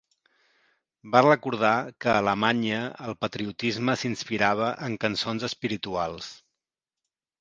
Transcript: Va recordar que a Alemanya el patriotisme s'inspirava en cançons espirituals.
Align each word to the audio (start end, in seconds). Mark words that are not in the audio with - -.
Va 1.15 1.21
recordar 1.25 1.73
que 2.05 2.09
a 2.13 2.15
Alemanya 2.21 2.79
el 3.09 3.15
patriotisme 3.25 3.97
s'inspirava 4.05 4.71
en 4.89 4.97
cançons 5.05 5.47
espirituals. 5.53 6.33